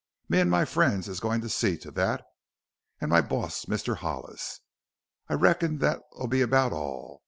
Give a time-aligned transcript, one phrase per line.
[0.27, 2.25] Me an' my friends is goin' to see to that,
[2.99, 3.97] an' my boss, Mr.
[3.97, 4.61] Hollis.
[5.29, 7.19] I reckon that'll be about all.